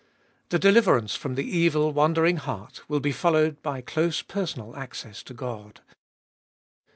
[0.49, 5.35] The deliverance from the evil, wandering heart, will be followed by close personal access to
[5.35, 5.81] God.